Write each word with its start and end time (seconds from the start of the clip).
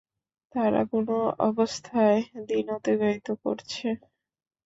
তারা 0.55 0.81
কোন 0.91 1.07
অবস্থায় 1.49 2.19
দিন 2.47 2.65
অতিবাহিত 2.77 3.27
করছে? 3.43 3.87